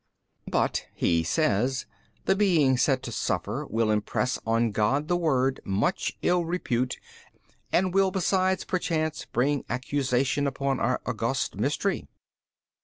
[0.33, 0.41] B.
[0.49, 1.85] But (he says)
[2.25, 6.99] the being said to suffer will impress on God the Word much ill repute
[7.71, 12.07] and will besides perchance bring accusation upon our august mystery.